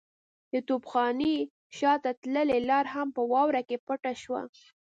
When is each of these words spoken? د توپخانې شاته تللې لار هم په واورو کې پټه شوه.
د 0.51 0.53
توپخانې 0.67 1.35
شاته 1.77 2.11
تللې 2.21 2.59
لار 2.69 2.85
هم 2.93 3.07
په 3.15 3.21
واورو 3.31 3.61
کې 3.69 3.77
پټه 3.87 4.13
شوه. 4.23 4.41